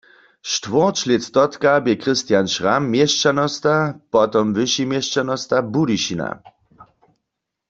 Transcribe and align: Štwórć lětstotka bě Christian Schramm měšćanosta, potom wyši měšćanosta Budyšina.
Štwórć 0.53 0.97
lětstotka 1.09 1.71
bě 1.85 1.93
Christian 2.03 2.47
Schramm 2.53 2.85
měšćanosta, 2.93 3.75
potom 4.13 4.47
wyši 4.55 4.83
měšćanosta 4.91 5.57
Budyšina. 5.73 6.29